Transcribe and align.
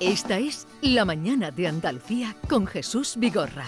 Esta 0.00 0.38
es 0.38 0.66
La 0.80 1.04
Mañana 1.04 1.50
de 1.50 1.68
Andalucía 1.68 2.34
con 2.48 2.66
Jesús 2.66 3.16
Vigorra. 3.18 3.66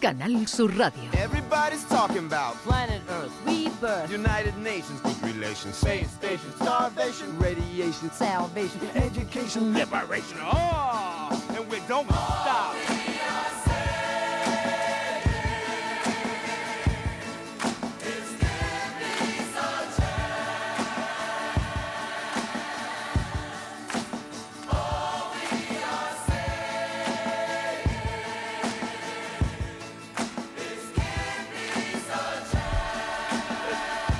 Canal 0.00 0.46
Sur 0.46 0.78
Radio. 0.78 1.10
Everybody's 1.12 1.84
talking 1.88 2.24
about 2.26 2.54
Planet 2.62 3.02
Earth, 3.10 3.32
rebirth, 3.44 4.08
United 4.12 4.56
Nations, 4.58 5.00
good 5.02 5.20
relations, 5.24 5.74
space 5.74 6.08
station, 6.08 6.52
starvation, 6.54 7.36
radiation, 7.40 8.12
salvation, 8.12 8.80
education, 8.94 9.74
liberation. 9.74 10.38
Oh, 10.40 11.30
and 11.56 11.68
we 11.68 11.80
don't 11.88 12.06
stop. 12.06 12.69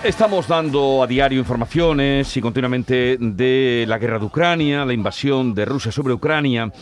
Estamos 0.03 0.49
dando 0.49 1.03
a 1.03 1.07
diario 1.07 1.39
informaciones 1.39 2.35
y 2.35 2.41
continuamente 2.41 3.19
de 3.21 3.85
la 3.87 3.99
guerra 3.99 4.19
de 4.19 4.25
Ucrania, 4.25 4.87
la 4.87 4.95
invasión 4.95 5.55
de 5.55 5.67
Rusia 5.67 5.93
sobre 5.93 6.15
Ucrania. 6.15 6.73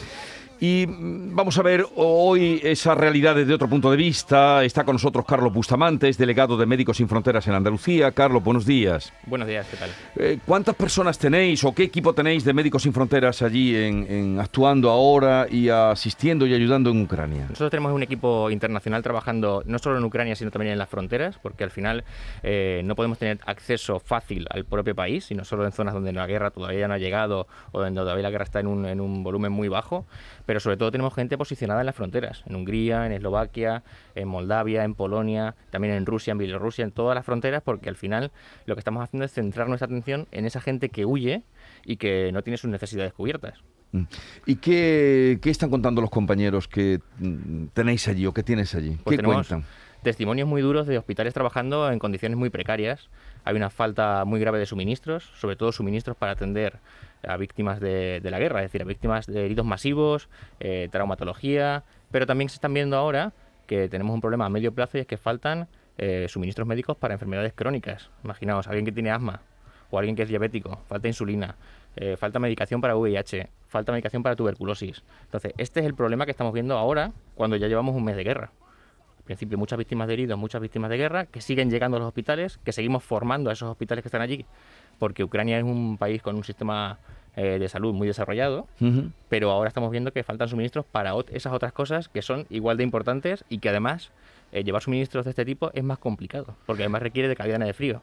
Y 0.61 0.87
mm, 0.87 1.37
vamos 1.37 1.57
a 1.59 1.63
ver 1.63 1.87
hoy 1.97 2.61
esa 2.65 2.95
realidad 2.95 3.37
desde 3.37 3.55
otro 3.55 3.69
punto 3.69 3.91
de 3.91 3.97
vista. 3.97 4.65
Está 4.65 4.85
con 4.85 4.97
nosotros 4.97 5.25
Carlos 5.25 5.53
Bustamante, 5.53 6.09
es 6.09 6.19
delegado 6.19 6.57
de 6.57 6.67
Médicos 6.67 6.97
Sin 6.97 7.09
Fronteras 7.09 7.47
en 7.47 7.55
Andalucía. 7.55 8.11
Carlos, 8.11 8.43
buenos 8.43 8.67
días. 8.67 9.13
Buenos 9.27 9.47
días, 9.47 9.67
¿qué 9.71 9.77
tal? 9.77 9.91
Eh, 10.17 10.39
¿Cuántas 10.45 10.75
personas 10.75 11.19
tenéis 11.19 11.63
o 11.63 11.73
qué 11.73 11.85
equipo 11.85 12.13
tenéis 12.13 12.45
de 12.45 12.53
Médicos 12.53 12.83
Sin 12.83 12.93
Fronteras 12.93 13.41
allí 13.43 13.77
en, 13.77 14.07
en 14.11 14.41
actuando 14.41 14.91
ahora 14.91 15.47
y 15.49 15.69
asistiendo 15.69 16.47
y 16.47 16.55
ayudando 16.55 16.91
en 16.91 17.03
Ucrania? 17.03 17.47
Nosotros 17.49 17.71
tenemos 17.71 17.93
un 17.93 18.03
equipo 18.03 18.51
internacional 18.51 19.03
trabajando 19.03 19.63
no 19.65 19.79
solo 19.79 19.99
en 19.99 20.05
Ucrania, 20.05 20.35
sino 20.35 20.51
también 20.51 20.73
en 20.73 20.79
las 20.79 20.89
fronteras, 20.89 21.39
porque 21.41 21.63
al 21.63 21.71
final 21.71 22.03
eh, 22.43 22.83
no 22.85 22.97
podemos 22.97 23.19
tener 23.19 23.39
acceso 23.47 24.01
fácil 24.01 24.47
al 24.51 24.65
propio 24.65 24.97
país, 24.97 25.27
sino 25.27 25.45
solo 25.45 25.65
en 25.65 25.73
zonas 25.73 25.95
donde 25.95 26.13
la 26.13 26.27
guerra 26.27 26.51
todavía 26.51 26.89
no 26.89 26.95
ha 26.95 26.99
llegado 26.99 27.47
o 27.71 27.81
donde 27.81 28.01
todavía 28.01 28.25
la 28.25 28.31
guerra 28.31 28.45
está 28.45 28.59
en 28.59 28.67
un, 28.67 28.87
en 28.87 29.01
un 29.01 29.23
volumen 29.23 29.53
muy 29.53 29.69
bajo. 29.69 30.05
Pero 30.49 30.61
sobre 30.61 30.79
todo 30.79 30.91
tenemos 30.91 31.13
gente 31.13 31.37
posicionada 31.37 31.81
en 31.81 31.87
las 31.87 31.95
fronteras, 31.95 32.43
en 32.47 32.57
Hungría, 32.57 33.05
en 33.05 33.13
Eslovaquia, 33.13 33.83
en 34.15 34.29
Moldavia, 34.29 34.83
en 34.83 34.95
Polonia, 34.95 35.55
también 35.69 35.93
en 35.93 36.07
Rusia, 36.07 36.33
en 36.33 36.39
Bielorrusia, 36.39 36.85
en 36.85 36.91
todas 36.91 37.15
las 37.15 37.27
fronteras, 37.27 37.63
porque 37.63 37.91
al 37.91 37.97
final 37.97 38.33
lo 38.65 38.75
que 38.75 38.79
estamos 38.79 39.05
haciendo 39.05 39.27
es 39.27 39.33
centrar 39.33 39.69
nuestra 39.69 39.85
atención 39.85 40.27
en 40.33 40.47
esa 40.47 40.63
gente 40.63 40.89
que 40.89 41.05
huye 41.05 41.43
y 41.85 41.99
que 41.99 42.33
no 42.33 42.43
tiene 42.43 42.57
sus 42.57 42.71
necesidades 42.71 43.13
cubiertas. 43.13 43.63
Mm. 43.93 44.05
¿Y 44.47 44.57
qué, 44.57 45.39
qué 45.43 45.51
están 45.51 45.69
contando 45.69 46.01
los 46.01 46.09
compañeros 46.09 46.67
que 46.67 47.01
mm, 47.19 47.67
tenéis 47.75 48.09
allí 48.09 48.25
o 48.25 48.33
que 48.33 48.43
tienes 48.43 48.75
allí? 48.75 48.97
Pues 49.05 49.19
¿Qué 49.19 49.23
tenemos 49.23 49.49
cuentan? 49.49 49.69
Testimonios 50.03 50.49
muy 50.49 50.63
duros 50.63 50.87
de 50.87 50.99
hospitales 50.99 51.35
trabajando 51.35 51.91
en 51.91 51.99
condiciones 51.99 52.39
muy 52.39 52.51
precarias. 52.51 53.09
Hay 53.45 53.57
una 53.57 53.71
falta 53.71 54.25
muy 54.25 54.41
grave 54.41 54.59
de 54.59 54.67
suministros, 54.67 55.31
sobre 55.37 55.57
todo 55.57 55.73
suministros 55.73 56.17
para 56.17 56.33
atender 56.33 56.79
a 57.27 57.37
víctimas 57.37 57.81
de, 57.81 58.21
la 58.23 58.39
guerra, 58.39 58.61
es 58.61 58.67
decir, 58.67 58.83
a 58.83 58.85
víctimas 58.85 59.27
de 59.27 59.45
heridos 59.45 59.67
masivos, 59.67 60.29
eh, 60.61 60.89
traumatología, 60.91 61.85
pero 62.11 62.27
también 62.27 62.49
se 62.49 62.55
están 62.55 62.75
viendo 62.75 62.97
ahora 62.97 63.33
que 63.67 63.89
tenemos 63.89 64.15
un 64.15 64.21
problema 64.21 64.47
a 64.47 64.49
medio 64.49 64.73
plazo 64.73 64.99
y 64.99 65.01
es 65.03 65.07
que 65.07 65.17
faltan 65.17 65.69
eh, 65.99 66.27
suministros 66.29 66.67
médicos 66.67 66.97
para 66.97 67.15
enfermedades 67.15 67.53
crónicas. 67.55 68.11
Imaginaos, 68.25 68.67
alguien 68.67 68.85
que 68.85 68.93
tiene 68.93 69.11
asma 69.11 69.43
o 69.91 69.99
alguien 69.99 70.17
que 70.17 70.23
es 70.23 70.29
diabético, 70.29 70.81
falta 70.87 71.09
insulina, 71.09 71.57
eh, 71.97 72.17
falta 72.17 72.39
medicación 72.39 72.81
para 72.81 72.97
VIH, 72.97 73.49
falta 73.67 73.93
medicación 73.93 74.23
para 74.23 74.37
tuberculosis. 74.37 75.03
Entonces, 75.25 75.53
este 75.59 75.81
es 75.81 75.87
el 75.87 75.95
problema 75.95 76.25
que 76.25 76.31
estamos 76.31 76.53
viendo 76.53 76.77
ahora 76.79 77.13
cuando 77.35 77.57
ya 77.57 77.67
llevamos 77.69 77.95
un 77.95 78.05
mes 78.05 78.17
de 78.17 78.25
guerra. 78.25 78.53
Principio 79.29 79.59
muchas 79.59 79.79
víctimas 79.79 80.09
de 80.09 80.15
heridos, 80.15 80.39
muchas 80.39 80.63
víctimas 80.63 80.89
de 80.89 80.97
guerra, 80.97 81.27
que 81.27 81.43
siguen 81.43 81.71
llegando 81.71 81.99
a 81.99 82.01
los 82.01 82.07
hospitales, 82.09 82.59
que 82.65 82.73
seguimos 82.73 83.05
formando 83.05 83.51
a 83.51 83.53
esos 83.53 83.69
hospitales 83.69 84.03
que 84.03 84.09
están 84.09 84.23
allí, 84.23 84.47
porque 84.99 85.23
Ucrania 85.23 85.59
es 85.59 85.65
un 85.65 85.99
país 85.99 86.23
con 86.23 86.35
un 86.35 86.45
sistema 86.45 86.99
eh, 87.37 87.59
de 87.59 87.69
salud 87.69 87.93
muy 87.93 88.07
desarrollado, 88.09 88.67
pero 89.29 89.51
ahora 89.51 89.69
estamos 89.69 89.91
viendo 89.91 90.13
que 90.15 90.23
faltan 90.23 90.49
suministros 90.49 90.87
para 90.87 91.15
ot- 91.15 91.27
esas 91.31 91.53
otras 91.53 91.73
cosas 91.75 92.09
que 92.09 92.23
son 92.23 92.47
igual 92.49 92.79
de 92.79 92.85
importantes 92.85 93.45
y 93.51 93.59
que 93.59 93.69
además 93.69 94.13
eh, 94.51 94.65
llevar 94.65 94.81
suministros 94.81 95.27
de 95.27 95.31
este 95.33 95.45
tipo 95.45 95.71
es 95.75 95.85
más 95.85 95.99
complicado, 95.99 96.57
porque 96.65 96.85
además 96.85 97.03
requiere 97.03 97.29
de 97.29 97.37
cadenas 97.37 97.69
de 97.69 97.75
frío. 97.75 98.01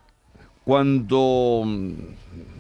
Cuando 0.66 1.62
mm, 1.64 1.92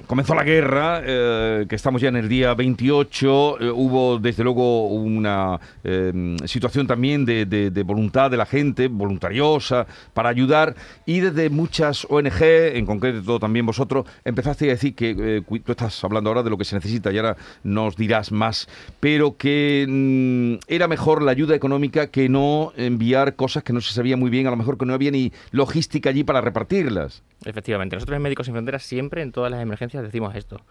comenzó 0.05 0.35
la 0.35 0.43
guerra, 0.43 1.01
eh, 1.03 1.65
que 1.67 1.75
estamos 1.75 2.01
ya 2.01 2.09
en 2.09 2.15
el 2.15 2.29
día 2.29 2.53
28, 2.53 3.59
eh, 3.59 3.71
hubo 3.71 4.19
desde 4.19 4.43
luego 4.43 4.87
una 4.87 5.59
eh, 5.83 6.37
situación 6.45 6.87
también 6.87 7.25
de, 7.25 7.83
voluntad 7.83 8.31
de 8.31 8.37
la 8.37 8.45
gente, 8.45 8.87
voluntariosa, 8.87 9.87
para 10.13 10.29
ayudar, 10.29 10.75
y 11.05 11.19
desde 11.19 11.49
muchas 11.49 12.05
ONG, 12.09 12.41
en 12.41 12.85
concreto 12.85 13.39
también 13.39 13.65
vosotros, 13.65 14.05
empezaste 14.23 14.65
a 14.65 14.73
decir 14.73 14.95
que, 14.95 15.15
eh, 15.17 15.41
tú 15.63 15.71
estás 15.71 16.03
hablando 16.03 16.29
ahora 16.29 16.43
de 16.43 16.49
lo 16.49 16.57
que 16.57 16.65
se 16.65 16.75
necesita 16.75 17.11
y 17.11 17.17
ahora 17.17 17.37
nos 17.63 17.95
dirás 17.95 18.31
más, 18.31 18.67
pero 18.99 19.37
que 19.37 19.85
mm, 19.87 20.71
era 20.71 20.87
mejor 20.87 21.21
la 21.21 21.31
ayuda 21.31 21.55
económica 21.55 22.07
que 22.07 22.29
no 22.29 22.71
enviar 22.77 23.35
cosas 23.35 23.63
que 23.63 23.73
no 23.73 23.81
se 23.81 23.93
sabía 23.93 24.17
muy 24.17 24.29
bien, 24.29 24.47
a 24.47 24.51
lo 24.51 24.57
mejor 24.57 24.77
que 24.77 24.85
no 24.85 24.93
había 24.93 25.11
ni 25.11 25.31
logística 25.51 26.09
allí 26.09 26.23
para 26.23 26.41
repartirlas. 26.41 27.23
Efectivamente, 27.43 27.94
nosotros 27.95 28.15
en 28.15 28.21
Médicos 28.21 28.45
Sin 28.45 28.53
Fronteras 28.53 28.83
siempre 28.83 29.21
en 29.21 29.31
todas 29.31 29.51
las 29.51 29.61
emergencias 29.61 30.03
decimos 30.03 30.35
esto. 30.35 30.61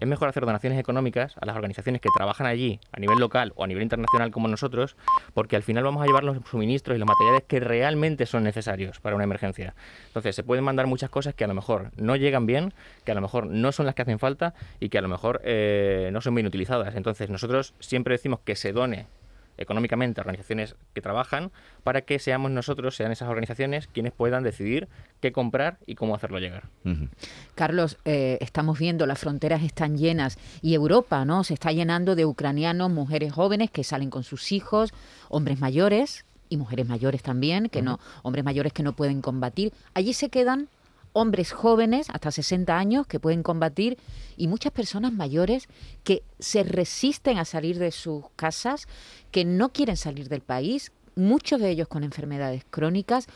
Es 0.00 0.08
mejor 0.08 0.28
hacer 0.28 0.44
donaciones 0.44 0.78
económicas 0.78 1.34
a 1.40 1.46
las 1.46 1.56
organizaciones 1.56 2.00
que 2.00 2.08
trabajan 2.16 2.46
allí 2.46 2.80
a 2.92 3.00
nivel 3.00 3.18
local 3.18 3.52
o 3.56 3.64
a 3.64 3.66
nivel 3.66 3.82
internacional 3.82 4.30
como 4.30 4.48
nosotros, 4.48 4.96
porque 5.34 5.56
al 5.56 5.62
final 5.62 5.84
vamos 5.84 6.02
a 6.02 6.06
llevar 6.06 6.24
los 6.24 6.38
suministros 6.48 6.96
y 6.96 6.98
los 6.98 7.08
materiales 7.08 7.42
que 7.46 7.60
realmente 7.60 8.26
son 8.26 8.44
necesarios 8.44 9.00
para 9.00 9.16
una 9.16 9.24
emergencia. 9.24 9.74
Entonces, 10.06 10.36
se 10.36 10.42
pueden 10.42 10.64
mandar 10.64 10.86
muchas 10.86 11.10
cosas 11.10 11.34
que 11.34 11.44
a 11.44 11.48
lo 11.48 11.54
mejor 11.54 11.90
no 11.96 12.16
llegan 12.16 12.46
bien, 12.46 12.72
que 13.04 13.12
a 13.12 13.14
lo 13.14 13.20
mejor 13.20 13.46
no 13.46 13.72
son 13.72 13.86
las 13.86 13.94
que 13.94 14.02
hacen 14.02 14.18
falta 14.18 14.54
y 14.80 14.88
que 14.88 14.98
a 14.98 15.02
lo 15.02 15.08
mejor 15.08 15.40
eh, 15.44 16.10
no 16.12 16.20
son 16.20 16.34
bien 16.34 16.46
utilizadas. 16.46 16.94
Entonces, 16.94 17.30
nosotros 17.30 17.74
siempre 17.80 18.14
decimos 18.14 18.40
que 18.44 18.56
se 18.56 18.72
done 18.72 19.06
económicamente 19.56 20.20
a 20.20 20.22
organizaciones 20.22 20.76
que 20.94 21.00
trabajan 21.00 21.52
para 21.82 22.02
que 22.02 22.18
seamos 22.18 22.50
nosotros, 22.50 22.96
sean 22.96 23.12
esas 23.12 23.28
organizaciones 23.28 23.86
quienes 23.86 24.12
puedan 24.12 24.42
decidir 24.42 24.88
qué 25.20 25.32
comprar 25.32 25.78
y 25.86 25.94
cómo 25.94 26.14
hacerlo 26.14 26.38
llegar. 26.38 26.64
Carlos, 27.54 27.98
eh, 28.04 28.38
estamos 28.40 28.78
viendo 28.78 29.06
las 29.06 29.18
fronteras 29.18 29.62
están 29.62 29.96
llenas 29.96 30.38
y 30.62 30.74
Europa, 30.74 31.24
¿no? 31.24 31.44
Se 31.44 31.54
está 31.54 31.72
llenando 31.72 32.14
de 32.14 32.26
ucranianos, 32.26 32.90
mujeres 32.90 33.32
jóvenes 33.32 33.70
que 33.70 33.84
salen 33.84 34.10
con 34.10 34.24
sus 34.24 34.52
hijos, 34.52 34.92
hombres 35.28 35.60
mayores 35.60 36.24
y 36.48 36.56
mujeres 36.56 36.86
mayores 36.86 37.22
también, 37.22 37.68
que 37.68 37.82
no, 37.82 37.98
hombres 38.22 38.44
mayores 38.44 38.72
que 38.72 38.82
no 38.82 38.94
pueden 38.94 39.22
combatir. 39.22 39.72
Allí 39.94 40.12
se 40.12 40.28
quedan 40.28 40.68
hombres 41.14 41.52
jóvenes 41.52 42.10
hasta 42.10 42.30
60 42.30 42.76
años 42.76 43.06
que 43.06 43.20
pueden 43.20 43.42
combatir 43.42 43.96
y 44.36 44.48
muchas 44.48 44.72
personas 44.72 45.12
mayores 45.12 45.68
que 46.02 46.22
se 46.38 46.62
resisten 46.64 47.38
a 47.38 47.46
salir 47.46 47.78
de 47.78 47.92
sus 47.92 48.24
casas, 48.36 48.86
que 49.30 49.46
no 49.46 49.70
quieren 49.70 49.96
salir 49.96 50.28
del 50.28 50.42
país, 50.42 50.92
muchos 51.14 51.60
de 51.60 51.70
ellos 51.70 51.88
con 51.88 52.04
enfermedades 52.04 52.64
crónicas. 52.68 53.28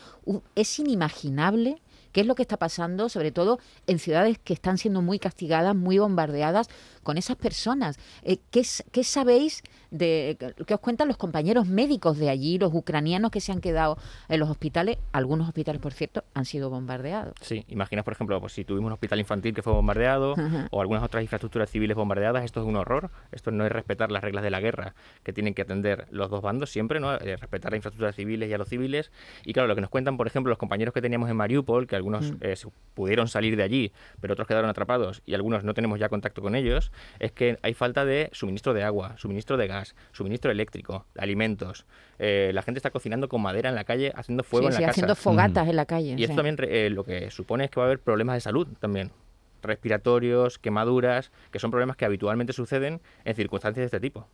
Es 0.55 0.77
inimaginable 0.77 1.81
qué 2.11 2.21
es 2.21 2.27
lo 2.27 2.35
que 2.35 2.41
está 2.41 2.57
pasando, 2.57 3.07
sobre 3.09 3.31
todo 3.31 3.59
en 3.87 3.99
ciudades 3.99 4.37
que 4.39 4.53
están 4.53 4.77
siendo 4.77 5.01
muy 5.01 5.17
castigadas, 5.17 5.75
muy 5.75 5.97
bombardeadas, 5.97 6.67
con 7.09 7.17
esas 7.17 7.37
personas. 7.37 7.97
Eh, 8.21 8.37
¿qué, 8.51 8.63
sabéis 9.03 9.63
de 9.89 10.37
qué 10.67 10.73
os 10.75 10.79
cuentan 10.79 11.07
los 11.07 11.17
compañeros 11.17 11.65
médicos 11.65 12.19
de 12.19 12.29
allí, 12.29 12.59
los 12.59 12.71
ucranianos 12.71 13.31
que 13.31 13.41
se 13.41 13.51
han 13.51 13.61
quedado 13.61 13.97
en 14.27 14.39
los 14.39 14.47
hospitales? 14.47 14.99
Algunos 15.11 15.47
hospitales, 15.47 15.81
por 15.81 15.91
cierto, 15.91 16.23
han 16.35 16.45
sido 16.45 16.69
bombardeados. 16.69 17.33
Sí, 17.41 17.65
imaginas, 17.67 18.05
por 18.05 18.13
ejemplo, 18.13 18.39
pues, 18.39 18.53
si 18.53 18.63
tuvimos 18.63 18.89
un 18.89 18.93
hospital 18.93 19.19
infantil 19.19 19.55
que 19.55 19.63
fue 19.63 19.73
bombardeado 19.73 20.33
Ajá. 20.37 20.67
o 20.69 20.81
algunas 20.81 21.01
otras 21.01 21.23
infraestructuras 21.23 21.71
civiles 21.71 21.97
bombardeadas, 21.97 22.45
esto 22.45 22.61
es 22.61 22.67
un 22.67 22.75
horror. 22.75 23.09
Esto 23.31 23.49
no 23.49 23.65
es 23.65 23.71
respetar 23.71 24.11
las 24.11 24.23
reglas 24.23 24.43
de 24.43 24.51
la 24.51 24.59
guerra 24.59 24.93
que 25.23 25.33
tienen 25.33 25.55
que 25.55 25.63
atender 25.63 26.05
los 26.11 26.29
dos 26.29 26.43
bandos 26.43 26.69
siempre, 26.69 26.99
¿no? 26.99 27.15
Eh, 27.15 27.37
respetar 27.37 27.71
las 27.71 27.77
infraestructuras 27.79 28.15
civiles 28.15 28.51
y 28.51 28.53
a 28.53 28.59
los 28.59 28.69
civiles. 28.69 29.09
Y 29.45 29.53
claro, 29.53 29.67
lo 29.67 29.73
que 29.73 29.81
nos 29.81 29.89
cuentan, 29.89 30.15
por 30.15 30.27
ejemplo, 30.27 30.51
los 30.51 30.59
compañeros 30.59 30.93
que 30.93 31.01
teníamos 31.01 31.27
en 31.27 31.37
Mariupol, 31.37 31.87
que 31.87 31.95
algunos 31.95 32.33
eh, 32.41 32.55
se- 32.55 32.67
pudieron 32.93 33.27
salir 33.27 33.55
de 33.55 33.63
allí, 33.63 33.91
pero 34.21 34.33
otros 34.33 34.47
quedaron 34.47 34.69
atrapados 34.69 35.23
y 35.25 35.33
algunos 35.33 35.63
no 35.63 35.73
tenemos 35.73 35.99
ya 35.99 36.07
contacto 36.09 36.43
con 36.43 36.53
ellos, 36.53 36.91
es 37.19 37.31
que 37.31 37.57
hay 37.61 37.73
falta 37.73 38.05
de 38.05 38.29
suministro 38.31 38.73
de 38.73 38.83
agua, 38.83 39.15
suministro 39.17 39.57
de 39.57 39.67
gas, 39.67 39.95
suministro 40.11 40.51
eléctrico, 40.51 41.05
alimentos. 41.17 41.85
Eh, 42.19 42.51
la 42.53 42.61
gente 42.61 42.79
está 42.79 42.89
cocinando 42.91 43.29
con 43.29 43.41
madera 43.41 43.69
en 43.69 43.75
la 43.75 43.83
calle, 43.83 44.11
haciendo 44.15 44.43
fuego 44.43 44.67
Sí, 44.67 44.67
en 44.67 44.73
la 44.73 44.77
sí, 44.77 44.81
casa. 44.83 44.91
haciendo 44.91 45.15
fogatas 45.15 45.67
en 45.67 45.75
la 45.75 45.85
calle. 45.85 46.13
Y 46.13 46.17
sí. 46.17 46.23
esto 46.23 46.35
también 46.35 46.57
eh, 46.61 46.89
lo 46.89 47.03
que 47.03 47.31
supone 47.31 47.65
es 47.65 47.71
que 47.71 47.79
va 47.79 47.85
a 47.85 47.87
haber 47.87 47.99
problemas 47.99 48.35
de 48.35 48.41
salud 48.41 48.67
también. 48.79 49.11
Respiratorios, 49.61 50.57
quemaduras, 50.57 51.31
que 51.51 51.59
son 51.59 51.69
problemas 51.69 51.97
que 51.97 52.05
habitualmente 52.05 52.53
suceden 52.53 53.01
en 53.25 53.35
circunstancias 53.35 53.81
de 53.81 53.85
este 53.85 53.99
tipo. 53.99 54.25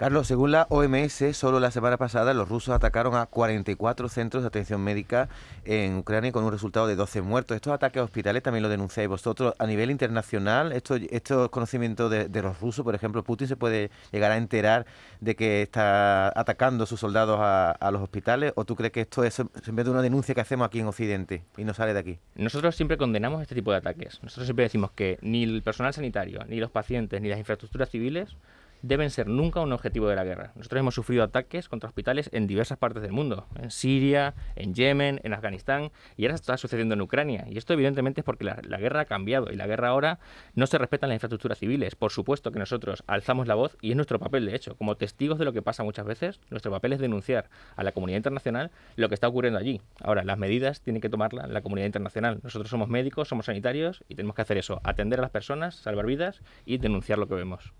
Carlos, 0.00 0.28
según 0.28 0.50
la 0.50 0.66
OMS, 0.70 1.36
solo 1.36 1.60
la 1.60 1.70
semana 1.70 1.98
pasada 1.98 2.32
los 2.32 2.48
rusos 2.48 2.74
atacaron 2.74 3.16
a 3.16 3.26
44 3.26 4.08
centros 4.08 4.42
de 4.42 4.46
atención 4.46 4.80
médica 4.80 5.28
en 5.66 5.98
Ucrania 5.98 6.32
con 6.32 6.42
un 6.42 6.50
resultado 6.50 6.86
de 6.86 6.96
12 6.96 7.20
muertos. 7.20 7.54
Estos 7.54 7.74
ataques 7.74 8.00
a 8.00 8.04
hospitales 8.04 8.42
también 8.42 8.62
lo 8.62 8.70
denunciáis 8.70 9.10
vosotros. 9.10 9.52
A 9.58 9.66
nivel 9.66 9.90
internacional, 9.90 10.72
estos, 10.72 11.02
estos 11.10 11.50
conocimientos 11.50 12.10
de, 12.10 12.30
de, 12.30 12.40
los 12.40 12.58
rusos, 12.60 12.82
por 12.82 12.94
ejemplo, 12.94 13.22
Putin 13.22 13.46
se 13.46 13.56
puede 13.56 13.90
llegar 14.10 14.32
a 14.32 14.38
enterar 14.38 14.86
de 15.20 15.36
que 15.36 15.60
está 15.60 16.28
atacando 16.28 16.84
a 16.84 16.86
sus 16.86 16.98
soldados 16.98 17.38
a, 17.38 17.72
a 17.72 17.90
los 17.90 18.00
hospitales 18.00 18.54
o 18.56 18.64
tú 18.64 18.76
crees 18.76 18.92
que 18.92 19.02
esto 19.02 19.22
es 19.22 19.36
de 19.36 19.90
una 19.90 20.00
denuncia 20.00 20.34
que 20.34 20.40
hacemos 20.40 20.66
aquí 20.66 20.80
en 20.80 20.86
Occidente 20.86 21.42
y 21.58 21.64
no 21.64 21.74
sale 21.74 21.92
de 21.92 22.00
aquí? 22.00 22.18
Nosotros 22.36 22.74
siempre 22.74 22.96
condenamos 22.96 23.42
este 23.42 23.54
tipo 23.54 23.70
de 23.70 23.76
ataques. 23.76 24.18
Nosotros 24.22 24.46
siempre 24.46 24.62
decimos 24.62 24.92
que 24.92 25.18
ni 25.20 25.42
el 25.42 25.62
personal 25.62 25.92
sanitario, 25.92 26.40
ni 26.48 26.56
los 26.56 26.70
pacientes, 26.70 27.20
ni 27.20 27.28
las 27.28 27.38
infraestructuras 27.38 27.90
civiles 27.90 28.34
deben 28.82 29.10
ser 29.10 29.26
nunca 29.26 29.60
un 29.60 29.72
objetivo 29.72 30.08
de 30.08 30.16
la 30.16 30.24
guerra. 30.24 30.52
Nosotros 30.56 30.80
hemos 30.80 30.94
sufrido 30.94 31.22
ataques 31.22 31.68
contra 31.68 31.88
hospitales 31.88 32.30
en 32.32 32.46
diversas 32.46 32.78
partes 32.78 33.02
del 33.02 33.12
mundo, 33.12 33.46
en 33.56 33.70
Siria, 33.70 34.34
en 34.56 34.74
Yemen, 34.74 35.20
en 35.22 35.34
Afganistán, 35.34 35.90
y 36.16 36.24
ahora 36.24 36.34
está 36.34 36.56
sucediendo 36.56 36.94
en 36.94 37.00
Ucrania. 37.00 37.46
Y 37.48 37.58
esto 37.58 37.72
evidentemente 37.72 38.20
es 38.20 38.24
porque 38.24 38.44
la, 38.44 38.78
guerra 38.78 39.00
ha 39.00 39.04
cambiado 39.04 39.52
y 39.52 39.56
la 39.56 39.66
guerra 39.66 39.88
ahora 39.88 40.18
no 40.54 40.66
se 40.66 40.78
respetan 40.78 41.10
las 41.10 41.16
infraestructuras 41.16 41.58
civiles. 41.58 41.94
Por 41.94 42.12
supuesto 42.12 42.52
que 42.52 42.58
nosotros 42.58 43.04
alzamos 43.06 43.46
la 43.46 43.54
voz 43.54 43.76
y 43.80 43.90
es 43.90 43.96
nuestro 43.96 44.18
papel, 44.18 44.46
de 44.46 44.54
hecho, 44.54 44.76
como 44.76 44.96
testigos 44.96 45.38
de 45.38 45.44
lo 45.44 45.52
que 45.52 45.62
pasa 45.62 45.82
muchas 45.82 46.06
veces, 46.06 46.40
nuestro 46.50 46.70
papel 46.70 46.92
es 46.92 47.00
denunciar 47.00 47.50
a 47.76 47.82
la 47.82 47.92
comunidad 47.92 48.18
internacional 48.18 48.70
lo 48.96 49.08
que 49.08 49.14
está 49.14 49.28
ocurriendo 49.28 49.58
allí. 49.58 49.80
Ahora, 50.00 50.24
las 50.24 50.38
medidas 50.38 50.80
tienen 50.80 51.02
que 51.02 51.08
tomarlas 51.08 51.50
la 51.50 51.60
comunidad 51.60 51.86
internacional. 51.86 52.40
Nosotros 52.42 52.70
somos 52.70 52.88
médicos, 52.88 53.28
somos 53.28 53.46
sanitarios 53.46 54.04
y 54.08 54.14
tenemos 54.14 54.34
que 54.34 54.42
hacer 54.42 54.56
eso, 54.56 54.80
atender 54.84 55.18
a 55.18 55.22
las 55.22 55.30
personas, 55.30 55.76
salvar 55.76 56.06
vidas 56.06 56.40
y 56.64 56.78
denunciar 56.78 57.18
lo 57.18 57.26
que 57.26 57.34
vemos. 57.34 57.72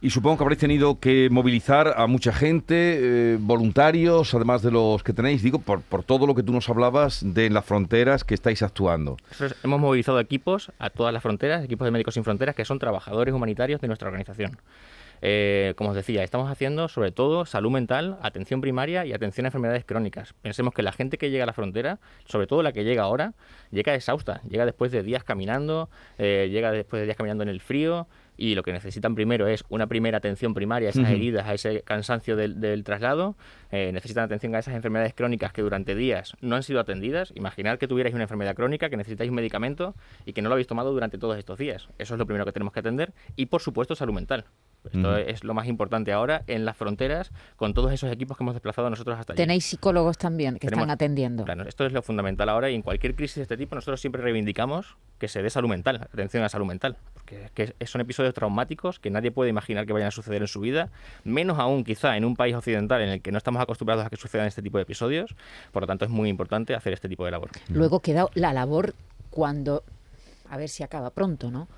Y 0.00 0.10
supongo 0.10 0.35
que 0.36 0.44
habréis 0.44 0.60
tenido 0.60 1.00
que 1.00 1.28
movilizar 1.30 1.94
a 1.96 2.06
mucha 2.06 2.32
gente, 2.32 2.98
eh, 3.34 3.38
voluntarios, 3.40 4.34
además 4.34 4.62
de 4.62 4.70
los 4.70 5.02
que 5.02 5.12
tenéis, 5.12 5.42
digo, 5.42 5.58
por, 5.58 5.82
todo 6.04 6.26
lo 6.26 6.34
que 6.34 6.42
tú 6.42 6.52
nos 6.52 6.68
hablabas 6.68 7.20
de 7.22 7.50
las 7.50 7.64
fronteras 7.64 8.24
que 8.24 8.34
estáis 8.34 8.62
actuando. 8.62 9.16
Hemos 9.62 9.80
movilizado 9.80 10.20
equipos 10.20 10.72
a 10.78 10.90
todas 10.90 11.12
las 11.12 11.22
fronteras, 11.22 11.64
equipos 11.64 11.84
de 11.84 11.90
Médicos 11.90 12.14
Sin 12.14 12.24
Fronteras, 12.24 12.54
que 12.54 12.64
son 12.64 12.78
trabajadores 12.78 13.34
humanitarios 13.34 13.80
de 13.80 13.88
nuestra 13.88 14.08
organización. 14.08 14.58
Eh, 15.22 15.74
como 15.76 15.90
os 15.90 15.96
decía, 15.96 16.22
estamos 16.22 16.50
haciendo 16.50 16.88
sobre 16.88 17.10
todo 17.10 17.46
salud 17.46 17.70
mental, 17.70 18.18
atención 18.22 18.60
primaria 18.60 19.06
y 19.06 19.12
atención 19.12 19.46
a 19.46 19.48
enfermedades 19.48 19.84
crónicas. 19.84 20.34
Pensemos 20.42 20.74
que 20.74 20.82
la 20.82 20.92
gente 20.92 21.18
que 21.18 21.30
llega 21.30 21.44
a 21.44 21.46
la 21.46 21.52
frontera, 21.52 21.98
sobre 22.26 22.46
todo 22.46 22.62
la 22.62 22.72
que 22.72 22.84
llega 22.84 23.02
ahora, 23.02 23.32
llega 23.70 23.94
exhausta, 23.94 24.40
llega 24.48 24.66
después 24.66 24.92
de 24.92 25.02
días 25.02 25.24
caminando, 25.24 25.88
eh, 26.18 26.48
llega 26.50 26.70
después 26.70 27.00
de 27.00 27.06
días 27.06 27.16
caminando 27.16 27.42
en 27.42 27.48
el 27.48 27.60
frío, 27.60 28.06
y 28.36 28.54
lo 28.54 28.62
que 28.62 28.72
necesitan 28.72 29.14
primero 29.14 29.46
es 29.46 29.64
una 29.68 29.86
primera 29.86 30.18
atención 30.18 30.54
primaria 30.54 30.88
a 30.88 30.90
esas 30.90 31.04
uh 31.04 31.06
-huh. 31.06 31.14
heridas, 31.14 31.46
a 31.46 31.54
ese 31.54 31.82
cansancio 31.82 32.36
del, 32.36 32.60
del 32.60 32.84
traslado, 32.84 33.36
eh, 33.70 33.90
necesitan 33.92 34.24
atención 34.24 34.54
a 34.54 34.58
esas 34.58 34.74
enfermedades 34.74 35.14
crónicas 35.14 35.52
que 35.52 35.62
durante 35.62 35.94
días 35.94 36.34
no 36.40 36.56
han 36.56 36.62
sido 36.62 36.80
atendidas. 36.80 37.32
Imaginad 37.34 37.78
que 37.78 37.88
tuvierais 37.88 38.14
una 38.14 38.24
enfermedad 38.24 38.54
crónica, 38.54 38.90
que 38.90 38.96
necesitáis 38.96 39.30
un 39.30 39.36
medicamento 39.36 39.94
y 40.24 40.32
que 40.32 40.42
no 40.42 40.48
lo 40.48 40.54
habéis 40.54 40.66
tomado 40.66 40.92
durante 40.92 41.18
todos 41.18 41.38
estos 41.38 41.58
días. 41.58 41.88
Eso 41.98 42.14
es 42.14 42.18
lo 42.18 42.26
primero 42.26 42.44
que 42.44 42.52
tenemos 42.52 42.72
que 42.72 42.80
atender 42.80 43.12
y, 43.36 43.46
por 43.46 43.60
supuesto, 43.60 43.94
salud 43.94 44.14
mental. 44.14 44.44
Esto 44.84 44.98
uh 44.98 45.02
-huh. 45.02 45.24
es 45.26 45.42
lo 45.42 45.52
más 45.52 45.66
importante 45.66 46.12
ahora 46.12 46.44
en 46.46 46.64
las 46.64 46.76
fronteras 46.76 47.32
con 47.56 47.74
todos 47.74 47.92
esos 47.92 48.12
equipos 48.12 48.36
que 48.36 48.44
hemos 48.44 48.54
desplazado 48.54 48.88
nosotros 48.88 49.18
hasta 49.18 49.32
allí. 49.32 49.36
Tenéis 49.38 49.64
psicólogos 49.64 50.16
también 50.16 50.54
que 50.54 50.68
Tenemos, 50.68 50.84
están 50.84 50.90
atendiendo. 50.90 51.44
Claro, 51.44 51.64
esto 51.66 51.84
es 51.86 51.92
lo 51.92 52.02
fundamental 52.02 52.48
ahora 52.48 52.70
y 52.70 52.76
en 52.76 52.82
cualquier 52.82 53.16
crisis 53.16 53.36
de 53.36 53.42
este 53.42 53.56
tipo 53.56 53.74
nosotros 53.74 54.00
siempre 54.00 54.22
reivindicamos 54.22 54.96
que 55.18 55.26
se 55.26 55.42
dé 55.42 55.50
salud 55.50 55.68
mental, 55.68 55.96
atención 56.12 56.44
a 56.44 56.48
salud 56.48 56.66
mental, 56.66 56.96
que 57.26 57.74
son 57.86 58.00
episodios 58.00 58.34
traumáticos 58.34 58.98
que 58.98 59.10
nadie 59.10 59.30
puede 59.30 59.50
imaginar 59.50 59.86
que 59.86 59.92
vayan 59.92 60.08
a 60.08 60.12
suceder 60.12 60.42
en 60.42 60.48
su 60.48 60.60
vida, 60.60 60.90
menos 61.24 61.58
aún 61.58 61.84
quizá 61.84 62.16
en 62.16 62.24
un 62.24 62.36
país 62.36 62.54
occidental 62.54 63.02
en 63.02 63.08
el 63.08 63.22
que 63.22 63.32
no 63.32 63.38
estamos 63.38 63.60
acostumbrados 63.60 64.06
a 64.06 64.10
que 64.10 64.16
sucedan 64.16 64.46
este 64.46 64.62
tipo 64.62 64.78
de 64.78 64.82
episodios, 64.82 65.34
por 65.72 65.82
lo 65.82 65.86
tanto 65.86 66.04
es 66.04 66.10
muy 66.10 66.28
importante 66.28 66.74
hacer 66.74 66.92
este 66.92 67.08
tipo 67.08 67.24
de 67.24 67.30
labor. 67.30 67.50
Luego 67.68 68.00
queda 68.00 68.26
la 68.34 68.52
labor 68.52 68.94
cuando, 69.30 69.82
a 70.48 70.56
ver 70.56 70.68
si 70.68 70.82
acaba 70.82 71.10
pronto, 71.10 71.50
¿no? 71.50 71.68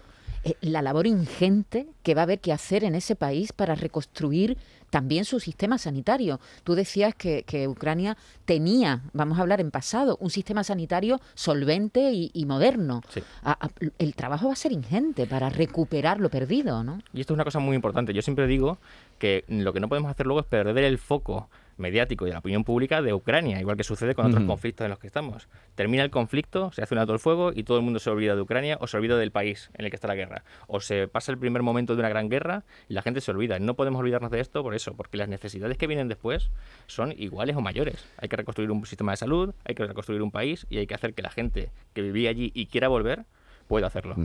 Eh, 0.44 0.54
la 0.60 0.82
labor 0.82 1.06
ingente 1.06 1.88
que 2.02 2.14
va 2.14 2.22
a 2.22 2.24
haber 2.24 2.38
que 2.38 2.52
hacer 2.52 2.84
en 2.84 2.94
ese 2.94 3.16
país 3.16 3.52
para 3.52 3.74
reconstruir 3.74 4.56
también 4.90 5.24
su 5.24 5.40
sistema 5.40 5.78
sanitario. 5.78 6.40
Tú 6.64 6.74
decías 6.74 7.14
que, 7.14 7.42
que 7.44 7.68
Ucrania 7.68 8.16
tenía, 8.44 9.02
vamos 9.12 9.38
a 9.38 9.42
hablar 9.42 9.60
en 9.60 9.70
pasado, 9.70 10.16
un 10.20 10.30
sistema 10.30 10.64
sanitario 10.64 11.20
solvente 11.34 12.12
y, 12.12 12.30
y 12.32 12.46
moderno. 12.46 13.02
Sí. 13.08 13.22
A, 13.42 13.66
a, 13.66 13.70
el 13.98 14.14
trabajo 14.14 14.46
va 14.46 14.52
a 14.52 14.56
ser 14.56 14.72
ingente 14.72 15.26
para 15.26 15.50
recuperar 15.50 16.20
lo 16.20 16.30
perdido, 16.30 16.82
¿no? 16.84 17.00
Y 17.12 17.20
esto 17.20 17.32
es 17.32 17.36
una 17.36 17.44
cosa 17.44 17.58
muy 17.58 17.76
importante. 17.76 18.12
Yo 18.12 18.22
siempre 18.22 18.46
digo 18.46 18.78
que 19.18 19.44
lo 19.48 19.72
que 19.72 19.80
no 19.80 19.88
podemos 19.88 20.10
hacer 20.10 20.26
luego 20.26 20.40
es 20.40 20.46
perder 20.46 20.84
el 20.84 20.98
foco 20.98 21.48
mediático 21.78 22.26
y 22.26 22.28
de 22.28 22.34
la 22.34 22.40
opinión 22.40 22.64
pública 22.64 23.02
de 23.02 23.12
Ucrania, 23.14 23.60
igual 23.60 23.76
que 23.76 23.84
sucede 23.84 24.14
con 24.14 24.26
otros 24.26 24.42
uh 24.42 24.44
-huh. 24.44 24.48
conflictos 24.48 24.84
en 24.84 24.90
los 24.90 24.98
que 24.98 25.06
estamos. 25.06 25.48
Termina 25.74 26.02
el 26.02 26.10
conflicto, 26.10 26.72
se 26.72 26.82
hace 26.82 26.94
un 26.94 27.00
alto 27.00 27.12
el 27.12 27.18
fuego 27.18 27.52
y 27.54 27.62
todo 27.64 27.78
el 27.78 27.84
mundo 27.84 27.98
se 27.98 28.10
olvida 28.10 28.34
de 28.34 28.42
Ucrania 28.42 28.78
o 28.80 28.86
se 28.86 28.96
olvida 28.96 29.16
del 29.16 29.30
país 29.30 29.70
en 29.74 29.84
el 29.84 29.90
que 29.90 29.96
está 29.96 30.08
la 30.08 30.14
guerra. 30.14 30.44
O 30.66 30.80
se 30.80 31.08
pasa 31.08 31.32
el 31.32 31.38
primer 31.38 31.62
momento 31.62 31.94
de 31.94 32.00
una 32.00 32.08
gran 32.08 32.28
guerra 32.28 32.64
y 32.88 32.94
la 32.94 33.02
gente 33.02 33.20
se 33.20 33.30
olvida. 33.30 33.58
No 33.58 33.74
podemos 33.74 34.00
olvidarnos 34.00 34.30
de 34.30 34.40
esto 34.40 34.62
por 34.62 34.74
eso, 34.74 34.94
porque 34.94 35.16
las 35.16 35.28
necesidades 35.28 35.76
que 35.78 35.86
vienen 35.86 36.08
después 36.08 36.50
son 36.86 37.12
iguales 37.16 37.56
o 37.56 37.60
mayores. 37.60 38.06
Hay 38.18 38.28
que 38.28 38.36
reconstruir 38.36 38.70
un 38.70 38.84
sistema 38.86 39.12
de 39.12 39.16
salud, 39.16 39.54
hay 39.64 39.74
que 39.74 39.86
reconstruir 39.86 40.22
un 40.22 40.30
país 40.30 40.66
y 40.70 40.78
hay 40.78 40.86
que 40.86 40.94
hacer 40.94 41.14
que 41.14 41.22
la 41.22 41.30
gente 41.30 41.70
que 41.94 42.02
vivía 42.02 42.30
allí 42.30 42.50
y 42.54 42.66
quiera 42.66 42.88
volver 42.88 43.24
puede 43.68 43.86
hacerlo. 43.86 44.16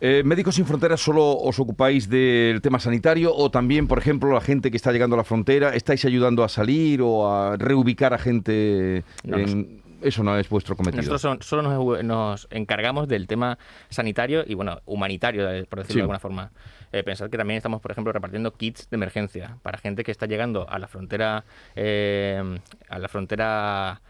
Eh, 0.00 0.22
Médicos 0.24 0.56
Sin 0.56 0.66
Fronteras, 0.66 1.00
¿solo 1.00 1.38
os 1.38 1.58
ocupáis 1.58 2.10
del 2.10 2.60
tema 2.60 2.78
sanitario 2.80 3.34
o 3.34 3.50
también, 3.50 3.86
por 3.86 3.98
ejemplo, 3.98 4.32
la 4.32 4.40
gente 4.40 4.70
que 4.70 4.76
está 4.76 4.92
llegando 4.92 5.14
a 5.14 5.18
la 5.18 5.24
frontera, 5.24 5.74
estáis 5.74 6.04
ayudando 6.04 6.44
a 6.44 6.48
salir 6.48 7.00
o 7.00 7.30
a 7.30 7.56
reubicar 7.56 8.12
a 8.12 8.18
gente 8.18 9.04
no, 9.24 9.38
en... 9.38 9.82
Eso 10.02 10.22
no 10.22 10.38
es 10.38 10.48
vuestro 10.48 10.76
cometido. 10.76 11.02
Nosotros 11.02 11.20
son, 11.20 11.42
solo 11.42 11.62
nos, 11.62 12.04
nos, 12.04 12.48
encargamos 12.50 13.08
del 13.08 13.26
tema 13.26 13.58
sanitario 13.88 14.44
y, 14.46 14.54
bueno, 14.54 14.80
humanitario, 14.86 15.42
por 15.68 15.80
decirlo 15.80 15.86
sí. 15.86 15.94
de 15.94 16.00
alguna 16.02 16.20
forma. 16.20 16.52
Eh, 16.92 17.02
pensad 17.02 17.28
que 17.28 17.36
también 17.36 17.56
estamos, 17.56 17.80
por 17.80 17.90
ejemplo, 17.90 18.12
repartiendo 18.12 18.52
kits 18.52 18.88
de 18.90 18.94
emergencia 18.94 19.58
para 19.62 19.78
gente 19.78 20.04
que 20.04 20.12
está 20.12 20.26
llegando 20.26 20.68
a 20.70 20.78
la 20.78 20.86
frontera, 20.86 21.44
eh, 21.74 22.60
a 22.88 22.98
la 22.98 23.08
frontera 23.08 24.00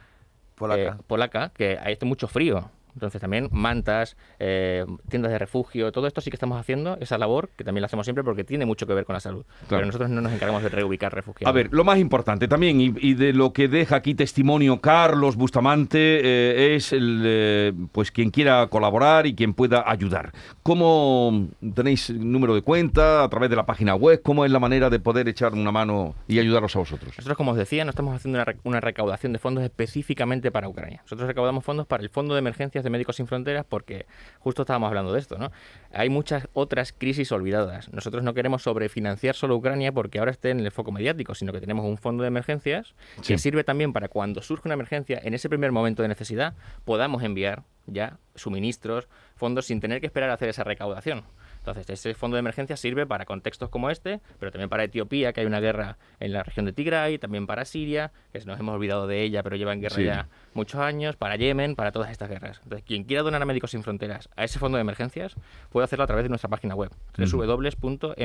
polaca. 0.55 0.97
Eh, 0.99 1.03
polaca, 1.07 1.53
que 1.55 1.79
hay 1.81 1.97
mucho 2.03 2.29
frío. 2.29 2.71
Entonces 2.99 3.21
también 3.21 3.49
mantas, 3.53 4.17
eh, 4.41 4.85
tiendas 5.09 5.31
de 5.31 5.39
refugio, 5.39 5.93
todo 5.93 6.09
esto 6.09 6.21
sí 6.21 6.31
que 6.31 6.37
estamos 6.37 6.59
haciendo, 6.59 6.99
esa 7.01 7.17
labor, 7.17 7.51
que 7.57 7.63
también 7.63 7.83
la 7.83 7.87
hacemos 7.87 8.05
siempre 8.05 8.25
porque 8.25 8.43
tiene 8.43 8.67
mucho 8.67 8.89
que 8.89 8.95
ver 8.95 9.05
con 9.05 9.15
la 9.15 9.21
salud. 9.21 9.45
Claro. 9.45 9.67
Pero 9.69 9.87
nosotros 9.87 10.11
no 10.11 10.21
nos 10.21 10.33
encargamos 10.33 10.65
de 10.65 10.69
reubicar 10.69 11.15
refugiados. 11.15 11.49
A 11.49 11.55
ver, 11.55 11.69
lo 11.71 11.85
más 11.85 11.99
importante 11.99 12.49
también, 12.49 12.81
y, 12.81 12.93
y 13.01 13.15
de 13.15 13.33
lo 13.33 13.53
que 13.53 13.69
deja 13.69 13.95
aquí 13.95 14.17
testimonio 14.17 14.81
Carlos 14.81 15.37
Bustamante, 15.37 16.21
eh, 16.25 16.75
es 16.75 16.93
el, 16.93 17.23
eh, 17.25 17.73
pues 17.93 18.11
quien 18.11 18.31
quiera 18.31 18.67
colaborar 18.67 19.27
y 19.29 19.35
quien 19.37 19.55
pueda 19.55 19.89
ayudar. 19.89 20.33
¿Cómo 20.65 21.47
tenéis 21.75 22.11
número 22.11 22.57
de 22.57 22.63
cuenta 22.63 23.23
a 23.23 23.29
través 23.29 23.49
de 23.49 23.55
la 23.55 23.65
página 23.65 23.95
web? 23.95 24.21
¿Cómo 24.23 24.45
es 24.45 24.51
la 24.51 24.59
manera 24.59 24.91
de 24.91 24.99
poder 24.99 25.29
echar 25.29 25.53
una 25.53 25.71
mano 25.71 26.17
y 26.27 26.41
ayudarlos 26.41 26.75
a 26.75 26.81
vosotros? 26.81 27.15
Nosotros, 27.17 27.37
como 27.37 27.53
os 27.53 27.57
decía, 27.57 27.85
no 27.85 27.91
estamos 27.91 28.17
haciendo 28.17 28.43
una, 28.43 28.55
una 28.65 28.81
recaudación 28.81 29.33
de 29.33 29.39
fondos 29.39 29.63
específicamente 29.63 30.51
para 30.51 30.69
Ucrania. 30.69 31.01
Nosotros 31.03 31.29
recaudamos 31.29 31.65
fondos 31.65 31.87
para 31.87 32.03
el 32.03 32.09
Fondo 32.09 32.35
de 32.35 32.41
Emergencias 32.41 32.83
de 32.83 32.88
Médicos 32.91 33.17
Sin 33.17 33.27
Fronteras 33.27 33.65
porque 33.69 34.07
justo 34.39 34.63
estábamos 34.63 34.89
hablando 34.89 35.13
de 35.13 35.21
esto, 35.21 35.39
¿no? 35.39 35.51
Hay 35.93 36.09
muchas 36.09 36.49
otras 36.53 36.93
crisis 36.93 37.33
olvidadas. 37.33 37.93
Nosotros 37.93 38.23
no 38.23 38.35
queremos 38.35 38.63
sobrefinanciar 38.63 39.35
solo 39.35 39.57
Ucrania 39.57 39.93
porque 39.93 40.19
ahora 40.19 40.31
esté 40.31 40.51
en 40.51 40.61
el 40.61 40.71
foco 40.71 40.93
mediático, 40.93 41.35
sino 41.35 41.53
que 41.53 41.61
tenemos 41.61 41.85
un 41.85 41.99
fondo 41.99 42.23
de 42.23 42.29
emergencias 42.29 42.95
sí. 43.23 43.35
que 43.35 43.39
sirve 43.39 43.65
también 43.65 43.93
para 43.93 44.09
cuando 44.09 44.43
surge 44.43 44.69
una 44.69 44.75
emergencia, 44.75 45.21
en 45.23 45.35
ese 45.35 45.49
primer 45.49 45.73
momento 45.73 46.03
de 46.03 46.09
necesidad, 46.09 46.55
podamos 46.85 47.23
enviar 47.23 47.65
ya 47.87 48.19
suministros, 48.35 49.09
fondos 49.35 49.67
sin 49.67 49.81
tener 49.81 50.01
que 50.01 50.07
esperar 50.07 50.31
a 50.31 50.35
hacer 50.35 50.49
esa 50.49 50.65
recaudación. 50.65 51.25
Entonces, 51.71 52.01
ese 52.01 52.15
fondo 52.15 52.37
de 52.37 52.41
emergencia 52.41 52.77
sirve 52.77 53.07
para 53.07 53.25
contextos 53.25 53.69
como 53.69 53.91
este, 53.91 54.21
pero 54.39 54.51
también 54.53 54.69
para 54.69 54.85
Etiopía, 54.85 55.33
que 55.33 55.41
hay 55.41 55.47
una 55.47 55.61
guerra 55.61 55.99
en 56.21 56.33
la 56.33 56.43
región 56.43 56.67
de 56.67 56.73
Tigray, 56.73 57.19
también 57.19 57.47
para 57.47 57.65
Siria, 57.65 58.13
que 58.33 58.41
nos 58.45 58.59
hemos 58.59 58.75
olvidado 58.75 59.07
de 59.07 59.23
ella, 59.23 59.43
pero 59.43 59.57
lleva 59.57 59.73
en 59.73 59.81
guerra 59.81 59.97
sí. 59.97 60.05
ya 60.05 60.29
muchos 60.55 60.81
años, 60.81 61.17
para 61.17 61.37
Yemen, 61.37 61.77
para 61.77 61.93
todas 61.93 62.11
estas 62.11 62.29
guerras. 62.29 62.61
Entonces, 62.63 62.85
quien 62.87 63.05
quiera 63.05 63.23
donar 63.23 63.43
a 63.43 63.45
Médicos 63.45 63.71
Sin 63.71 63.83
Fronteras 63.83 64.29
a 64.37 64.45
ese 64.45 64.59
fondo 64.59 64.77
de 64.77 64.83
emergencias, 64.83 65.37
puede 65.71 65.85
hacerlo 65.85 66.05
a 66.05 66.07
través 66.07 66.25
de 66.25 66.29
nuestra 66.29 66.51
página 66.51 66.75
web, 66.75 66.91
www.msf.es. 67.17 68.19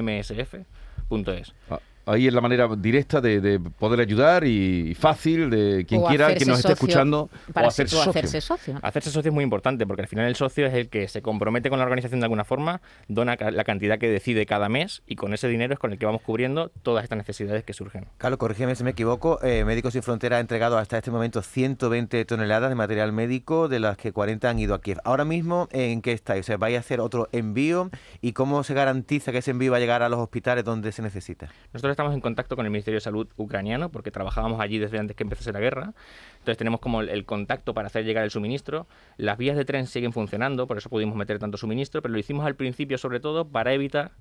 Ah 1.70 1.80
ahí 2.06 2.28
es 2.28 2.34
la 2.34 2.42
manera 2.42 2.68
directa 2.78 3.22
de, 3.22 3.42
de 3.42 3.60
poder 3.60 4.00
ayudar 4.00 4.46
y, 4.46 4.96
fácil 4.96 5.50
de 5.50 5.86
quien 5.88 6.02
o 6.02 6.08
quiera 6.08 6.34
que 6.36 6.46
nos 6.46 6.60
esté 6.60 6.74
escuchando 6.74 7.30
para 7.54 7.68
o 7.68 7.70
hacerse, 7.70 7.96
socio. 7.96 8.12
hacerse 8.12 8.42
socio. 8.42 8.80
Hacerse 8.82 9.12
socio 9.12 9.30
es 9.30 9.34
muy 9.34 9.44
importante 9.44 9.86
porque 9.86 10.02
al 10.04 10.08
final 10.08 10.26
el 10.26 10.36
socio 10.36 10.66
es 10.66 10.74
el 10.74 10.90
que 10.90 11.08
se 11.08 11.22
compromete 11.22 11.70
con 11.70 11.80
la 11.80 11.86
organización 11.86 12.20
de 12.20 12.26
alguna 12.26 12.44
forma, 12.44 12.82
dona 13.08 13.36
la 13.36 13.64
cantidad 13.64 13.98
que 13.98 14.10
decide 14.10 14.46
cada 14.46 14.70
mes 14.70 15.04
y 15.08 15.16
con 15.16 15.34
ese 15.34 15.48
dinero 15.48 15.74
es 15.74 15.80
con 15.80 15.92
el 15.92 15.98
que 15.98 16.06
vamos 16.06 16.22
cubriendo 16.22 16.70
todas 16.70 17.04
estas 17.04 17.18
necesidades 17.18 17.64
que 17.64 17.74
surgen. 17.74 18.08
Carlos, 18.18 18.38
corrígeme 18.38 18.76
si 18.76 18.84
me 18.84 18.92
equivoco, 18.92 19.40
eh, 19.44 19.66
Médicos 19.66 19.94
Sin 19.94 20.04
Fronteras 20.04 20.38
ha 20.38 20.42
entregado 20.42 20.78
hasta 20.78 20.98
este 20.98 21.12
momento 21.12 21.42
120 21.42 22.26
toneladas 22.26 22.70
de 22.70 22.76
material 22.76 23.12
médico, 23.12 23.68
de 23.68 23.80
las 23.80 23.98
que 23.98 24.12
40 24.12 24.50
han 24.50 24.60
ido 24.60 24.74
a 24.74 24.82
Kiev. 24.82 25.00
Ahora 25.04 25.26
mismo, 25.26 25.68
¿en 25.72 26.02
qué 26.02 26.12
estáis? 26.12 26.42
O 26.42 26.44
sea, 26.44 26.58
¿vais 26.58 26.76
a 26.76 26.80
hacer 26.80 27.00
otro 27.00 27.30
envío? 27.32 27.90
¿Y 28.22 28.34
cómo 28.34 28.64
se 28.64 28.74
garantiza 28.74 29.32
que 29.32 29.40
ese 29.40 29.52
envío 29.52 29.72
va 29.72 29.78
a 29.78 29.80
llegar 29.80 30.04
a 30.04 30.10
los 30.10 30.20
hospitales 30.20 30.64
donde 30.64 30.92
se 30.92 31.02
necesita? 31.02 31.50
Nosotros 31.74 31.93
estamos 31.94 32.14
en 32.14 32.22
contacto 32.22 32.56
con 32.56 32.66
el 32.66 32.72
Ministerio 32.72 32.98
de 32.98 33.02
Salud 33.02 33.28
ucraniano 33.38 33.90
porque 33.90 34.12
trabajábamos 34.12 34.60
allí 34.60 34.78
desde 34.78 35.00
antes 35.00 35.16
que 35.16 35.24
empezase 35.24 35.52
la 35.52 35.60
guerra. 35.60 35.94
Entonces 36.34 36.58
tenemos 36.58 36.80
como 36.80 37.02
el, 37.02 37.10
el, 37.10 37.26
contacto 37.26 37.74
para 37.74 37.88
hacer 37.88 38.06
llegar 38.06 38.24
el 38.24 38.32
suministro. 38.32 38.88
Las 39.18 39.38
vías 39.38 39.56
de 39.56 39.66
tren 39.66 39.88
siguen 39.88 40.14
funcionando, 40.14 40.68
por 40.68 40.78
eso 40.78 40.90
pudimos 40.90 41.16
meter 41.16 41.40
tanto 41.40 41.58
suministro, 41.58 42.02
pero 42.02 42.12
lo 42.12 42.20
hicimos 42.20 42.46
al 42.46 42.56
principio 42.56 42.98
sobre 42.98 43.20
todo 43.20 43.46
para 43.46 43.74
evitar 43.74 44.12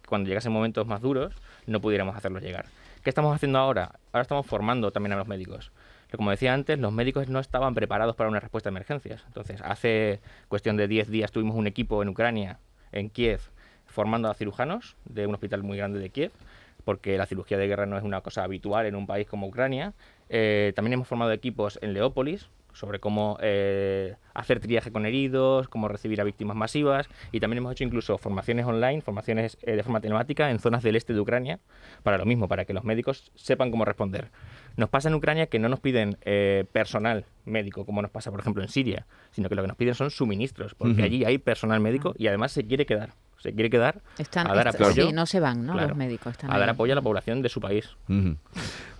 que 0.00 0.08
cuando 0.08 0.28
llegasen 0.28 0.52
momentos 0.52 0.86
más 0.86 1.00
duros 1.00 1.34
no 1.66 1.80
pudiéramos 1.80 2.16
hacerlos 2.16 2.42
llegar. 2.42 2.66
¿Qué 3.02 3.10
estamos 3.10 3.34
haciendo 3.34 3.58
ahora? 3.58 3.98
Ahora 4.12 4.22
estamos 4.22 4.46
formando 4.46 4.92
también 4.92 5.12
a 5.12 5.16
los 5.16 5.26
médicos. 5.26 5.72
Pero 6.06 6.18
como 6.18 6.30
decía 6.30 6.54
antes, 6.54 6.78
los 6.78 6.92
médicos 6.92 7.28
no 7.28 7.40
estaban 7.40 7.74
preparados 7.74 8.14
para 8.14 8.28
una 8.28 8.38
respuesta 8.38 8.68
a 8.68 8.70
emergencias. 8.70 9.24
Entonces, 9.26 9.60
hace 9.62 10.20
cuestión 10.48 10.76
de 10.76 10.86
10 10.86 11.08
días 11.08 11.32
tuvimos 11.32 11.56
un 11.56 11.66
equipo 11.66 12.02
en 12.02 12.10
Ucrania, 12.10 12.58
en 12.92 13.08
Kiev, 13.10 13.40
formando 13.86 14.30
a 14.30 14.34
cirujanos 14.34 14.96
de 15.04 15.26
un 15.26 15.34
hospital 15.34 15.62
muy 15.62 15.78
grande 15.78 15.98
de 15.98 16.10
Kiev, 16.10 16.30
porque 16.84 17.16
la 17.16 17.26
cirugía 17.26 17.58
de 17.58 17.66
guerra 17.66 17.86
no 17.86 17.96
es 17.96 18.04
una 18.04 18.20
cosa 18.20 18.44
habitual 18.44 18.86
en 18.86 18.94
un 18.94 19.06
país 19.06 19.26
como 19.26 19.46
Ucrania. 19.46 19.94
Eh, 20.28 20.72
también 20.74 20.94
hemos 20.94 21.08
formado 21.08 21.32
equipos 21.32 21.78
en 21.82 21.92
Leópolis 21.92 22.48
sobre 22.72 23.00
cómo 23.00 23.36
eh, 23.42 24.14
hacer 24.32 24.58
triaje 24.58 24.90
con 24.90 25.04
heridos, 25.04 25.68
cómo 25.68 25.88
recibir 25.88 26.22
a 26.22 26.24
víctimas 26.24 26.56
masivas 26.56 27.06
y 27.30 27.38
también 27.38 27.58
hemos 27.58 27.72
hecho 27.72 27.84
incluso 27.84 28.16
formaciones 28.16 28.64
online, 28.64 29.02
formaciones 29.02 29.58
eh, 29.60 29.76
de 29.76 29.82
forma 29.82 30.00
telemática 30.00 30.50
en 30.50 30.58
zonas 30.58 30.82
del 30.82 30.96
este 30.96 31.12
de 31.12 31.20
Ucrania 31.20 31.60
para 32.02 32.16
lo 32.16 32.24
mismo, 32.24 32.48
para 32.48 32.64
que 32.64 32.72
los 32.72 32.84
médicos 32.84 33.30
sepan 33.34 33.70
cómo 33.70 33.84
responder. 33.84 34.30
Nos 34.76 34.88
pasa 34.88 35.10
en 35.10 35.14
Ucrania 35.16 35.48
que 35.48 35.58
no 35.58 35.68
nos 35.68 35.80
piden 35.80 36.16
personal 36.72 37.26
médico 37.44 37.84
como 37.84 38.00
nos 38.00 38.10
pasa 38.10 38.30
por 38.30 38.40
ejemplo 38.40 38.62
en 38.62 38.70
Siria, 38.70 39.06
sino 39.32 39.50
que 39.50 39.54
lo 39.54 39.60
que 39.60 39.68
nos 39.68 39.76
piden 39.76 39.94
son 39.94 40.10
suministros, 40.10 40.74
porque 40.74 40.94
uh 40.94 40.96
-huh. 40.96 41.04
allí 41.04 41.24
hay 41.26 41.36
personal 41.36 41.80
médico 41.80 42.14
y 42.16 42.28
además 42.28 42.52
se 42.52 42.66
quiere 42.66 42.86
quedar 42.86 43.10
se 43.42 43.52
quiere 43.52 43.68
quedar 43.70 44.00
Están, 44.18 44.46
a 44.50 44.54
dar 44.54 44.68
est- 44.68 44.80
apoyo, 44.80 45.06
sí, 45.08 45.12
no 45.12 45.26
se 45.26 45.40
van, 45.40 45.66
¿no? 45.66 45.72
Claro. 45.72 45.88
Los 45.88 45.96
médicos 45.96 46.32
están 46.32 46.50
a 46.50 46.58
dar 46.58 46.68
ahí. 46.68 46.74
apoyo 46.74 46.92
a 46.92 46.96
la 46.96 47.02
población 47.02 47.42
de 47.42 47.48
su 47.48 47.60
país. 47.60 47.88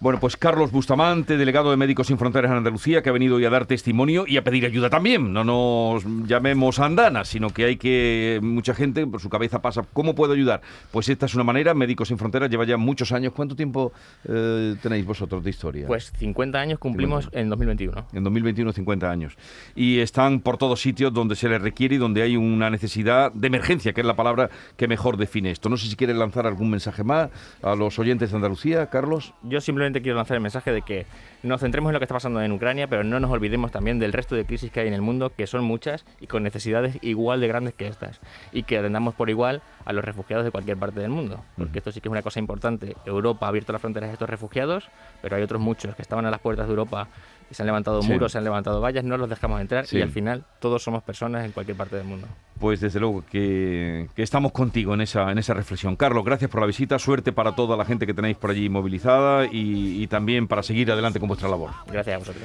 Bueno, 0.01 0.19
pues 0.19 0.37
Carlos 0.37 0.73
Bustamante, 0.73 1.37
delegado 1.37 1.71
de 1.71 1.77
Médicos 1.77 2.09
Sin 2.09 2.19
Fronteras 2.19 2.51
en 2.51 2.57
Andalucía, 2.57 3.03
que 3.03 3.09
ha 3.09 3.13
venido 3.13 3.37
hoy 3.37 3.45
a 3.45 3.51
dar 3.51 3.67
testimonio 3.67 4.25
y 4.27 4.37
a 4.37 4.43
pedir 4.43 4.67
ayuda 4.67 4.91
también. 4.91 5.33
No 5.33 5.45
nos 5.45 6.05
llamemos 6.27 6.81
andanas, 6.81 7.29
sino 7.29 7.51
que 7.51 7.65
hay 7.67 7.77
que, 7.77 8.41
mucha 8.43 8.75
gente 8.75 9.07
por 9.07 9.21
su 9.21 9.29
cabeza 9.31 9.63
pasa, 9.63 9.85
¿cómo 9.93 10.15
puedo 10.17 10.33
ayudar? 10.33 10.61
Pues 10.91 11.09
esta 11.09 11.27
es 11.27 11.35
una 11.37 11.45
manera, 11.45 11.73
Médicos 11.75 12.09
Sin 12.09 12.19
Fronteras 12.19 12.51
lleva 12.51 12.65
ya 12.65 12.77
muchos 12.77 13.13
años. 13.13 13.33
¿Cuánto 13.33 13.55
tiempo 13.55 13.93
eh, 14.29 14.75
tenéis 14.83 15.07
vosotros 15.07 15.45
de 15.45 15.51
historia? 15.51 15.87
Pues 15.87 16.13
50 16.19 16.59
años 16.59 16.79
cumplimos 16.81 17.25
50. 17.27 17.41
en 17.41 17.49
2021. 17.51 18.07
En 18.13 18.25
2021, 18.25 18.73
50 18.73 19.09
años. 19.11 19.37
Y 19.77 20.01
están 20.01 20.41
por 20.41 20.59
todos 20.59 20.81
sitios 20.81 21.13
donde 21.13 21.37
se 21.37 21.49
les 21.49 21.63
requiere 21.63 21.95
y 21.95 21.99
donde 21.99 22.23
hay 22.23 22.37
una 22.37 22.71
necesidad 22.71 23.31
de 23.33 23.47
emergencia, 23.47 23.93
que 23.93 24.01
es 24.01 24.07
la 24.07 24.17
palabra 24.17 24.32
que 24.77 24.89
mejor 24.89 25.17
define 25.17 25.51
esto. 25.51 25.69
No 25.69 25.77
sé 25.77 25.89
si 25.89 25.97
quieres 25.97 26.17
lanzar 26.17 26.47
algún 26.47 26.71
mensaje 26.71 27.05
más 27.05 27.31
a 27.63 27.75
los 27.75 27.99
oyentes 27.99 28.31
de 28.31 28.37
Andalucía, 28.37 28.87
Carlos. 28.89 29.35
Yo 29.43 29.61
simplemente 29.61 30.03
quiero 30.03 30.17
lanzar 30.17 30.37
el 30.37 30.43
mensaje 30.43 30.73
de 30.73 30.83
que 30.83 31.07
nos 31.43 31.61
centremos 31.61 31.91
en 31.91 31.95
lo 31.95 31.99
que 32.01 32.05
está 32.05 32.15
pasando 32.15 32.41
en 32.41 32.53
Ucrania, 32.53 32.87
pero 32.89 33.05
no 33.05 33.19
nos 33.21 33.31
olvidemos 33.31 33.71
también 33.73 33.99
del 33.99 34.13
resto 34.13 34.35
de 34.35 34.45
crisis 34.45 34.71
que 34.71 34.81
hay 34.81 34.89
en 34.89 34.95
el 34.95 35.03
mundo, 35.03 35.33
que 35.37 35.47
son 35.47 35.65
muchas 35.65 36.05
y 36.21 36.27
con 36.27 36.43
necesidades 36.43 36.99
igual 37.03 37.41
de 37.41 37.49
grandes 37.49 37.75
que 37.75 37.87
estas. 37.89 38.21
Y 38.53 38.63
que 38.65 38.79
atendamos 38.79 39.15
por 39.15 39.29
igual 39.31 39.63
a 39.85 39.93
los 39.93 40.05
refugiados 40.05 40.45
de 40.45 40.51
cualquier 40.51 40.77
parte 40.77 41.01
del 41.01 41.11
mundo. 41.11 41.45
Porque 41.57 41.79
esto 41.79 41.91
sí 41.93 42.01
que 42.01 42.09
es 42.09 42.13
una 42.13 42.23
cosa 42.23 42.39
importante. 42.39 42.97
Europa 43.07 43.47
ha 43.47 43.49
abierto 43.49 43.73
las 43.73 43.81
fronteras 43.81 44.11
a 44.11 44.13
estos 44.13 44.29
refugiados, 44.31 44.89
pero 45.21 45.37
hay 45.37 45.43
otros 45.43 45.61
muchos 45.61 45.95
que 45.97 46.03
estaban 46.03 46.27
a 46.27 46.31
las 46.31 46.41
puertas 46.41 46.67
de 46.67 46.71
Europa 46.71 47.09
y 47.51 47.55
se 47.55 47.63
han 47.63 47.67
levantado 47.67 48.01
Sí. 48.03 48.11
muros, 48.13 48.33
se 48.33 48.39
han 48.39 48.45
levantado 48.45 48.81
vallas, 48.81 49.05
no 49.05 49.17
los 49.17 49.29
dejamos 49.29 49.61
entrar 49.61 49.87
Sí. 49.87 49.99
y 49.99 50.03
al 50.03 50.11
final 50.11 50.45
todos 50.61 50.83
somos 50.83 51.03
personas 51.03 51.45
en 51.45 51.53
cualquier 51.53 51.77
parte 51.77 51.97
del 51.97 52.07
mundo. 52.07 52.27
Pues 52.63 52.79
desde 52.79 53.01
luego 53.01 53.25
que, 53.29 54.09
estamos 54.15 54.53
contigo 54.53 54.95
en 54.95 55.01
esa, 55.01 55.33
en 55.33 55.39
esa 55.39 55.53
reflexión. 55.53 55.97
Carlos, 55.97 56.25
gracias 56.25 56.49
por 56.49 56.61
la 56.61 56.67
visita, 56.69 56.97
suerte 57.01 57.33
para 57.33 57.57
toda 57.57 57.77
la 57.77 57.85
gente 57.85 58.07
que 58.07 58.15
tenéis 58.15 58.37
por 58.37 58.51
allí 58.51 58.69
movilizada 58.69 59.47
y, 59.47 60.01
y 60.01 60.07
también 60.07 60.47
para 60.47 60.63
seguir 60.63 60.93
adelante 60.93 61.19
con 61.19 61.27
vuestra 61.27 61.49
labor. 61.49 61.71
Gracias 61.89 62.15
a 62.15 62.19
vosotros. 62.21 62.45